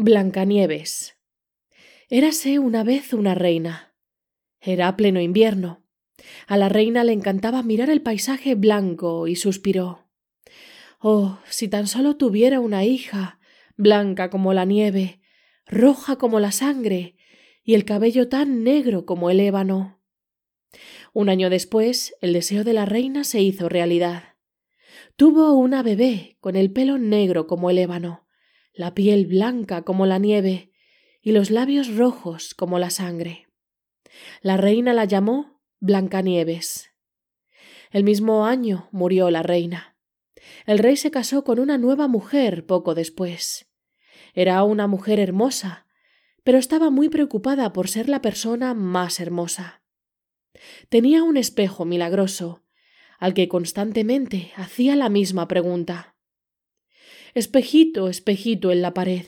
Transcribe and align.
Blancanieves. 0.00 1.18
Érase 2.08 2.60
una 2.60 2.84
vez 2.84 3.12
una 3.12 3.34
reina. 3.34 3.96
Era 4.60 4.96
pleno 4.96 5.20
invierno. 5.20 5.82
A 6.46 6.56
la 6.56 6.68
reina 6.68 7.02
le 7.02 7.12
encantaba 7.12 7.64
mirar 7.64 7.90
el 7.90 8.00
paisaje 8.00 8.54
blanco 8.54 9.26
y 9.26 9.34
suspiró. 9.34 10.08
Oh, 11.00 11.40
si 11.48 11.66
tan 11.66 11.88
solo 11.88 12.16
tuviera 12.16 12.60
una 12.60 12.84
hija, 12.84 13.40
blanca 13.76 14.30
como 14.30 14.54
la 14.54 14.64
nieve, 14.64 15.20
roja 15.66 16.14
como 16.14 16.38
la 16.38 16.52
sangre, 16.52 17.16
y 17.64 17.74
el 17.74 17.84
cabello 17.84 18.28
tan 18.28 18.62
negro 18.62 19.04
como 19.04 19.30
el 19.30 19.40
ébano. 19.40 20.00
Un 21.12 21.28
año 21.28 21.50
después, 21.50 22.14
el 22.20 22.34
deseo 22.34 22.62
de 22.62 22.72
la 22.72 22.84
reina 22.84 23.24
se 23.24 23.40
hizo 23.40 23.68
realidad. 23.68 24.36
Tuvo 25.16 25.54
una 25.54 25.82
bebé 25.82 26.36
con 26.38 26.54
el 26.54 26.70
pelo 26.70 26.98
negro 26.98 27.48
como 27.48 27.68
el 27.68 27.78
ébano 27.78 28.27
la 28.78 28.94
piel 28.94 29.26
blanca 29.26 29.82
como 29.82 30.06
la 30.06 30.18
nieve 30.18 30.70
y 31.20 31.32
los 31.32 31.50
labios 31.50 31.96
rojos 31.96 32.54
como 32.54 32.78
la 32.78 32.90
sangre. 32.90 33.48
La 34.40 34.56
reina 34.56 34.94
la 34.94 35.04
llamó 35.04 35.60
Blancanieves. 35.80 36.90
El 37.90 38.04
mismo 38.04 38.46
año 38.46 38.88
murió 38.92 39.32
la 39.32 39.42
reina. 39.42 39.96
El 40.64 40.78
rey 40.78 40.96
se 40.96 41.10
casó 41.10 41.42
con 41.42 41.58
una 41.58 41.76
nueva 41.76 42.06
mujer 42.06 42.66
poco 42.66 42.94
después. 42.94 43.68
Era 44.32 44.62
una 44.62 44.86
mujer 44.86 45.18
hermosa, 45.18 45.88
pero 46.44 46.56
estaba 46.56 46.88
muy 46.88 47.08
preocupada 47.08 47.72
por 47.72 47.88
ser 47.88 48.08
la 48.08 48.22
persona 48.22 48.74
más 48.74 49.18
hermosa. 49.18 49.82
Tenía 50.88 51.24
un 51.24 51.36
espejo 51.36 51.84
milagroso, 51.84 52.62
al 53.18 53.34
que 53.34 53.48
constantemente 53.48 54.52
hacía 54.54 54.94
la 54.94 55.08
misma 55.08 55.48
pregunta. 55.48 56.14
Espejito, 57.34 58.08
espejito 58.08 58.70
en 58.72 58.82
la 58.82 58.94
pared. 58.94 59.26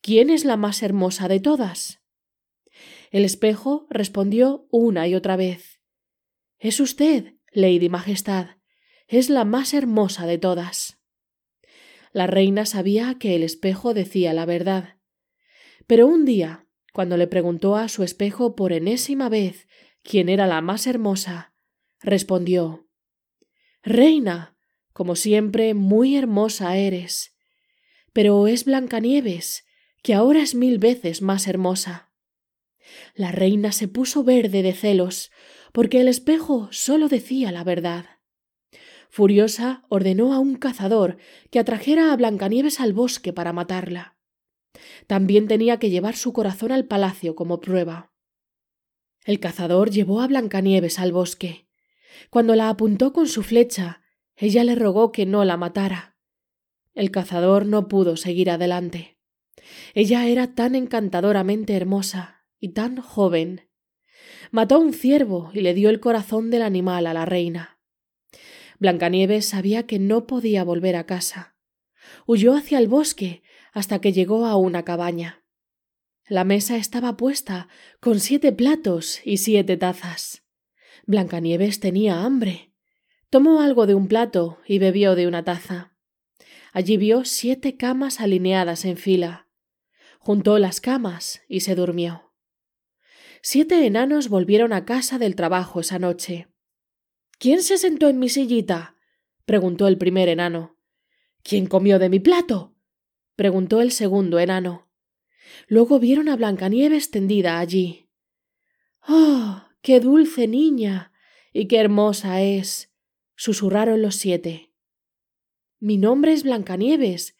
¿Quién 0.00 0.30
es 0.30 0.44
la 0.44 0.56
más 0.56 0.82
hermosa 0.82 1.28
de 1.28 1.40
todas? 1.40 2.02
El 3.10 3.24
espejo 3.24 3.86
respondió 3.90 4.66
una 4.70 5.08
y 5.08 5.14
otra 5.14 5.36
vez. 5.36 5.80
Es 6.58 6.80
usted, 6.80 7.34
Lady 7.52 7.88
Majestad. 7.88 8.56
Es 9.06 9.30
la 9.30 9.44
más 9.44 9.74
hermosa 9.74 10.26
de 10.26 10.38
todas. 10.38 10.98
La 12.12 12.26
reina 12.26 12.66
sabía 12.66 13.16
que 13.18 13.34
el 13.34 13.42
espejo 13.42 13.94
decía 13.94 14.32
la 14.32 14.46
verdad. 14.46 14.98
Pero 15.86 16.06
un 16.06 16.24
día, 16.24 16.66
cuando 16.92 17.16
le 17.16 17.26
preguntó 17.26 17.76
a 17.76 17.88
su 17.88 18.02
espejo 18.02 18.56
por 18.56 18.72
enésima 18.72 19.28
vez 19.28 19.68
quién 20.02 20.28
era 20.28 20.46
la 20.46 20.60
más 20.60 20.86
hermosa, 20.86 21.54
respondió 22.00 22.88
Reina, 23.82 24.57
como 24.98 25.14
siempre, 25.14 25.74
muy 25.74 26.16
hermosa 26.16 26.76
eres. 26.76 27.32
Pero 28.12 28.48
es 28.48 28.64
Blancanieves, 28.64 29.64
que 30.02 30.12
ahora 30.12 30.42
es 30.42 30.56
mil 30.56 30.80
veces 30.80 31.22
más 31.22 31.46
hermosa. 31.46 32.10
La 33.14 33.30
reina 33.30 33.70
se 33.70 33.86
puso 33.86 34.24
verde 34.24 34.60
de 34.64 34.72
celos, 34.72 35.30
porque 35.70 36.00
el 36.00 36.08
espejo 36.08 36.66
sólo 36.72 37.06
decía 37.06 37.52
la 37.52 37.62
verdad. 37.62 38.06
Furiosa, 39.08 39.84
ordenó 39.88 40.32
a 40.32 40.40
un 40.40 40.56
cazador 40.56 41.18
que 41.52 41.60
atrajera 41.60 42.12
a 42.12 42.16
Blancanieves 42.16 42.80
al 42.80 42.92
bosque 42.92 43.32
para 43.32 43.52
matarla. 43.52 44.16
También 45.06 45.46
tenía 45.46 45.78
que 45.78 45.90
llevar 45.90 46.16
su 46.16 46.32
corazón 46.32 46.72
al 46.72 46.86
palacio 46.86 47.36
como 47.36 47.60
prueba. 47.60 48.12
El 49.24 49.38
cazador 49.38 49.92
llevó 49.92 50.22
a 50.22 50.26
Blancanieves 50.26 50.98
al 50.98 51.12
bosque. 51.12 51.68
Cuando 52.30 52.56
la 52.56 52.68
apuntó 52.68 53.12
con 53.12 53.28
su 53.28 53.44
flecha, 53.44 54.02
ella 54.38 54.62
le 54.62 54.76
rogó 54.76 55.10
que 55.10 55.26
no 55.26 55.44
la 55.44 55.56
matara. 55.56 56.16
El 56.94 57.10
cazador 57.10 57.66
no 57.66 57.88
pudo 57.88 58.16
seguir 58.16 58.50
adelante. 58.50 59.18
Ella 59.94 60.26
era 60.26 60.54
tan 60.54 60.76
encantadoramente 60.76 61.74
hermosa 61.74 62.44
y 62.60 62.70
tan 62.70 62.96
joven. 63.00 63.68
Mató 64.52 64.76
a 64.76 64.78
un 64.78 64.92
ciervo 64.92 65.50
y 65.52 65.60
le 65.60 65.74
dio 65.74 65.90
el 65.90 65.98
corazón 65.98 66.50
del 66.50 66.62
animal 66.62 67.08
a 67.08 67.14
la 67.14 67.24
reina. 67.24 67.80
Blancanieves 68.78 69.46
sabía 69.46 69.86
que 69.86 69.98
no 69.98 70.28
podía 70.28 70.62
volver 70.62 70.94
a 70.94 71.04
casa. 71.04 71.56
Huyó 72.26 72.54
hacia 72.54 72.78
el 72.78 72.86
bosque 72.86 73.42
hasta 73.72 74.00
que 74.00 74.12
llegó 74.12 74.46
a 74.46 74.56
una 74.56 74.84
cabaña. 74.84 75.44
La 76.28 76.44
mesa 76.44 76.76
estaba 76.76 77.16
puesta 77.16 77.68
con 78.00 78.20
siete 78.20 78.52
platos 78.52 79.20
y 79.24 79.38
siete 79.38 79.76
tazas. 79.76 80.44
Blancanieves 81.06 81.80
tenía 81.80 82.22
hambre 82.22 82.67
Tomó 83.30 83.60
algo 83.60 83.86
de 83.86 83.94
un 83.94 84.08
plato 84.08 84.58
y 84.66 84.78
bebió 84.78 85.14
de 85.14 85.26
una 85.26 85.44
taza. 85.44 85.92
Allí 86.72 86.96
vio 86.96 87.26
siete 87.26 87.76
camas 87.76 88.20
alineadas 88.20 88.86
en 88.86 88.96
fila. 88.96 89.48
Juntó 90.18 90.58
las 90.58 90.80
camas 90.80 91.42
y 91.46 91.60
se 91.60 91.74
durmió. 91.74 92.32
Siete 93.42 93.86
enanos 93.86 94.30
volvieron 94.30 94.72
a 94.72 94.86
casa 94.86 95.18
del 95.18 95.36
trabajo 95.36 95.80
esa 95.80 95.98
noche. 95.98 96.48
¿Quién 97.38 97.62
se 97.62 97.76
sentó 97.76 98.08
en 98.08 98.18
mi 98.18 98.30
sillita? 98.30 98.96
preguntó 99.44 99.88
el 99.88 99.98
primer 99.98 100.28
enano. 100.28 100.76
¿Quién 101.42 101.66
comió 101.66 101.98
de 101.98 102.08
mi 102.08 102.20
plato? 102.20 102.74
preguntó 103.36 103.82
el 103.82 103.92
segundo 103.92 104.38
enano. 104.38 104.88
Luego 105.66 105.98
vieron 105.98 106.30
a 106.30 106.36
Blancanieves 106.36 107.10
tendida 107.10 107.58
allí. 107.58 108.08
¡Oh! 109.06 109.62
qué 109.82 110.00
dulce 110.00 110.48
niña. 110.48 111.12
y 111.52 111.68
qué 111.68 111.78
hermosa 111.78 112.42
es 112.42 112.88
susurraron 113.38 114.02
los 114.02 114.16
siete. 114.16 114.72
Mi 115.78 115.96
nombre 115.96 116.32
es 116.32 116.42
Blancanieves, 116.42 117.36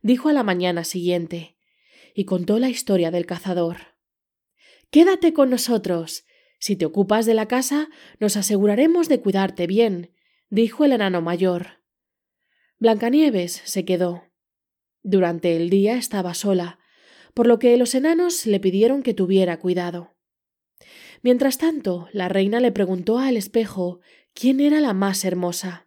dijo 0.00 0.30
a 0.30 0.32
la 0.32 0.42
mañana 0.42 0.82
siguiente, 0.82 1.58
y 2.14 2.24
contó 2.24 2.58
la 2.58 2.70
historia 2.70 3.10
del 3.10 3.26
cazador. 3.26 3.76
Quédate 4.90 5.34
con 5.34 5.50
nosotros. 5.50 6.24
Si 6.58 6.74
te 6.74 6.86
ocupas 6.86 7.26
de 7.26 7.34
la 7.34 7.48
casa, 7.48 7.90
nos 8.18 8.38
aseguraremos 8.38 9.10
de 9.10 9.20
cuidarte 9.20 9.66
bien, 9.66 10.14
dijo 10.48 10.86
el 10.86 10.92
enano 10.92 11.20
mayor. 11.20 11.82
Blancanieves 12.78 13.60
se 13.64 13.84
quedó. 13.84 14.24
Durante 15.02 15.54
el 15.54 15.68
día 15.68 15.96
estaba 15.96 16.32
sola, 16.32 16.78
por 17.34 17.46
lo 17.46 17.58
que 17.58 17.76
los 17.76 17.94
enanos 17.94 18.46
le 18.46 18.58
pidieron 18.58 19.02
que 19.02 19.12
tuviera 19.12 19.58
cuidado. 19.58 20.11
Mientras 21.22 21.58
tanto, 21.58 22.08
la 22.12 22.28
reina 22.28 22.60
le 22.60 22.72
preguntó 22.72 23.18
al 23.18 23.36
espejo 23.36 24.00
quién 24.34 24.60
era 24.60 24.80
la 24.80 24.92
más 24.92 25.24
hermosa. 25.24 25.86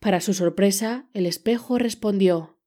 Para 0.00 0.20
su 0.20 0.32
sorpresa, 0.32 1.08
el 1.12 1.26
espejo 1.26 1.78
respondió 1.78 2.58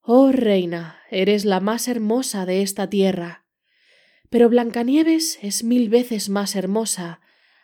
Oh 0.00 0.30
reina, 0.30 1.00
eres 1.10 1.44
la 1.44 1.58
más 1.58 1.88
hermosa 1.88 2.46
de 2.46 2.62
esta 2.62 2.88
tierra. 2.88 3.44
Pero 4.30 4.48
Blancanieves 4.48 5.40
es 5.42 5.64
mil 5.64 5.88
veces 5.88 6.28
más 6.28 6.54
hermosa, 6.54 7.20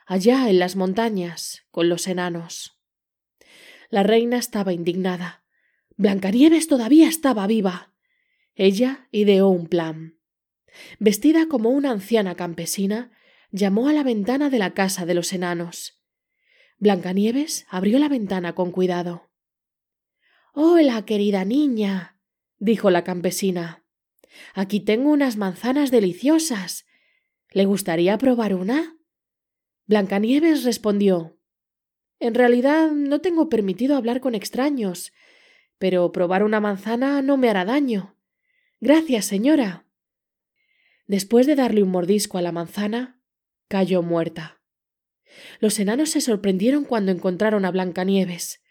allá 0.06 0.50
en 0.50 0.58
las 0.58 0.74
montañas, 0.74 1.62
con 1.70 1.88
los 1.88 2.08
enanos. 2.08 2.80
La 3.90 4.02
reina 4.02 4.38
estaba 4.38 4.72
indignada. 4.72 5.44
Blancanieves 5.96 6.66
todavía 6.66 7.08
estaba 7.08 7.46
viva. 7.46 7.94
Ella 8.56 9.06
ideó 9.12 9.48
un 9.48 9.68
plan. 9.68 10.18
Vestida 10.98 11.46
como 11.48 11.70
una 11.70 11.90
anciana 11.90 12.34
campesina, 12.34 13.12
llamó 13.50 13.88
a 13.88 13.92
la 13.92 14.02
ventana 14.02 14.50
de 14.50 14.58
la 14.58 14.74
casa 14.74 15.06
de 15.06 15.14
los 15.14 15.32
enanos. 15.32 16.02
Blancanieves 16.78 17.66
abrió 17.68 17.98
la 17.98 18.08
ventana 18.08 18.54
con 18.54 18.72
cuidado. 18.72 19.30
Hola, 20.54 21.04
querida 21.04 21.44
niña, 21.44 22.18
dijo 22.58 22.90
la 22.90 23.04
campesina. 23.04 23.84
Aquí 24.54 24.80
tengo 24.80 25.10
unas 25.10 25.36
manzanas 25.36 25.90
deliciosas. 25.90 26.86
¿Le 27.50 27.66
gustaría 27.66 28.18
probar 28.18 28.54
una? 28.54 28.96
Blancanieves 29.86 30.64
respondió 30.64 31.38
En 32.18 32.34
realidad 32.34 32.90
no 32.90 33.20
tengo 33.20 33.48
permitido 33.48 33.96
hablar 33.96 34.20
con 34.20 34.34
extraños, 34.34 35.12
pero 35.78 36.12
probar 36.12 36.44
una 36.44 36.60
manzana 36.60 37.22
no 37.22 37.36
me 37.36 37.48
hará 37.50 37.64
daño. 37.64 38.16
Gracias, 38.80 39.26
señora. 39.26 39.81
Después 41.12 41.47
de 41.47 41.56
darle 41.56 41.82
un 41.82 41.91
mordisco 41.91 42.38
a 42.38 42.43
la 42.43 42.53
manzana, 42.53 43.20
cayó 43.69 44.00
muerta. 44.00 44.62
Los 45.61 45.79
enanos 45.79 46.09
se 46.09 46.23
sorprendieron 46.23 46.87
cuando 46.87 47.12
encontraron 47.12 47.67
a 47.67 47.70
Blancanieves. 47.70 48.62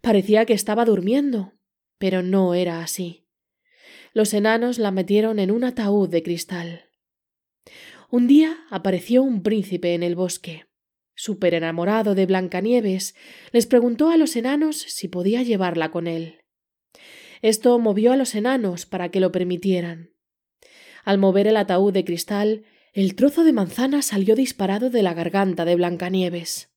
Parecía 0.00 0.46
que 0.46 0.52
estaba 0.52 0.84
durmiendo, 0.84 1.54
pero 1.98 2.22
no 2.22 2.54
era 2.54 2.84
así. 2.84 3.26
Los 4.14 4.32
enanos 4.32 4.78
la 4.78 4.92
metieron 4.92 5.40
en 5.40 5.50
un 5.50 5.64
ataúd 5.64 6.08
de 6.08 6.22
cristal. 6.22 6.84
Un 8.10 8.28
día 8.28 8.58
apareció 8.70 9.24
un 9.24 9.42
príncipe 9.42 9.94
en 9.94 10.04
el 10.04 10.14
bosque. 10.14 10.66
Súper 11.16 11.52
enamorado 11.54 12.14
de 12.14 12.26
Blancanieves, 12.26 13.16
les 13.50 13.66
preguntó 13.66 14.10
a 14.10 14.16
los 14.16 14.36
enanos 14.36 14.76
si 14.76 15.08
podía 15.08 15.42
llevarla 15.42 15.90
con 15.90 16.06
él. 16.06 16.44
Esto 17.42 17.76
movió 17.80 18.12
a 18.12 18.16
los 18.16 18.36
enanos 18.36 18.86
para 18.86 19.10
que 19.10 19.18
lo 19.18 19.32
permitieran. 19.32 20.12
Al 21.04 21.18
mover 21.18 21.46
el 21.46 21.56
ataúd 21.56 21.92
de 21.92 22.04
cristal, 22.04 22.64
el 22.92 23.14
trozo 23.14 23.44
de 23.44 23.52
manzana 23.52 24.02
salió 24.02 24.34
disparado 24.34 24.90
de 24.90 25.02
la 25.02 25.14
garganta 25.14 25.64
de 25.64 25.76
Blancanieves. 25.76 26.70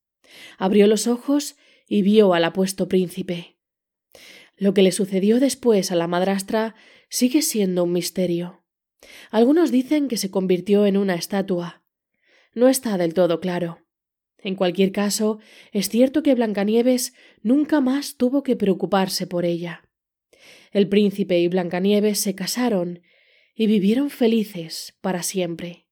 Abrió 0.57 0.87
los 0.87 1.07
ojos 1.07 1.55
y 1.87 2.01
vio 2.01 2.33
al 2.33 2.43
apuesto 2.43 2.87
príncipe. 2.87 3.57
Lo 4.57 4.73
que 4.73 4.83
le 4.83 4.91
sucedió 4.91 5.39
después 5.39 5.91
a 5.91 5.95
la 5.95 6.07
madrastra 6.07 6.75
sigue 7.09 7.41
siendo 7.41 7.83
un 7.83 7.93
misterio. 7.93 8.63
Algunos 9.31 9.71
dicen 9.71 10.07
que 10.07 10.17
se 10.17 10.29
convirtió 10.29 10.85
en 10.85 10.97
una 10.97 11.15
estatua. 11.15 11.83
No 12.53 12.67
está 12.67 12.97
del 12.97 13.13
todo 13.13 13.39
claro. 13.39 13.79
En 14.37 14.55
cualquier 14.55 14.91
caso, 14.91 15.39
es 15.71 15.89
cierto 15.89 16.23
que 16.23 16.35
Blancanieves 16.35 17.13
nunca 17.41 17.81
más 17.81 18.17
tuvo 18.17 18.43
que 18.43 18.55
preocuparse 18.55 19.27
por 19.27 19.45
ella. 19.45 19.89
El 20.71 20.87
príncipe 20.89 21.39
y 21.39 21.47
Blancanieves 21.47 22.19
se 22.19 22.35
casaron 22.35 23.01
y 23.61 23.67
vivieron 23.67 24.09
felices 24.09 24.95
para 25.01 25.21
siempre. 25.21 25.85